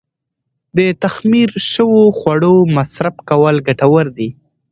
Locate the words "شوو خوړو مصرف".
1.71-3.15